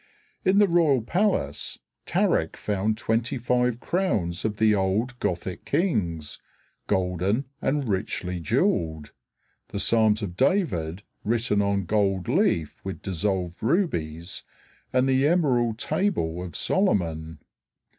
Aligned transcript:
In 0.43 0.57
the 0.57 0.67
royal 0.67 1.03
palace 1.03 1.77
Tarik 2.07 2.57
found 2.57 2.97
twenty 2.97 3.37
five 3.37 3.79
crowns 3.79 4.43
of 4.43 4.57
the 4.57 4.73
old 4.73 5.19
Gothic 5.19 5.63
kings, 5.63 6.41
golden 6.87 7.45
and 7.61 7.87
richly 7.87 8.39
jeweled; 8.39 9.11
the 9.67 9.77
Psalms 9.79 10.23
of 10.23 10.35
David 10.35 11.03
written 11.23 11.61
on 11.61 11.85
goldleaf 11.85 12.83
with 12.83 13.03
dissolved 13.03 13.61
rubies, 13.61 14.41
and 14.91 15.07
the 15.07 15.27
emerald 15.27 15.77
table 15.77 16.41
of 16.41 16.55
Solomon. 16.55 17.37